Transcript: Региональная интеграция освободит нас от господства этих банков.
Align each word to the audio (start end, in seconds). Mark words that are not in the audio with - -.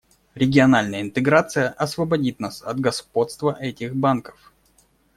Региональная 0.33 1.01
интеграция 1.03 1.69
освободит 1.69 2.39
нас 2.39 2.63
от 2.63 2.79
господства 2.79 3.55
этих 3.61 3.95
банков. 3.95 4.51